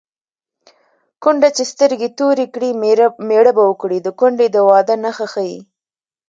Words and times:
کونډه 1.23 1.49
چې 1.55 1.63
سترګې 1.71 2.09
تورې 2.17 2.45
کړي 2.53 2.69
مېړه 3.29 3.51
به 3.57 3.63
وکړي 3.69 3.97
د 4.01 4.07
کونډې 4.19 4.47
د 4.51 4.57
واده 4.69 4.95
نښه 5.03 5.27
ښيي 5.33 5.57